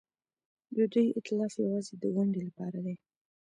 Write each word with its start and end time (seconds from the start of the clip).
د 0.75 0.77
دوی 0.93 1.07
ائتلاف 1.17 1.53
یوازې 1.63 1.93
د 1.97 2.03
ونډې 2.15 2.41
لپاره 2.47 2.77
دی. 2.85 2.95